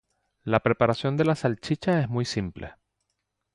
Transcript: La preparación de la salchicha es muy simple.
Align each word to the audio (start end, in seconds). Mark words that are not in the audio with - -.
La 0.41 0.61
preparación 0.61 1.15
de 1.15 1.25
la 1.25 1.35
salchicha 1.35 2.01
es 2.01 2.09
muy 2.09 2.25
simple. 2.25 2.73